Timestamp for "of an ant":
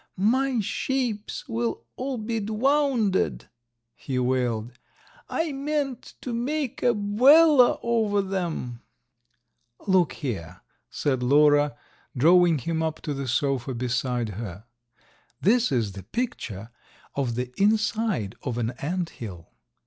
18.41-19.11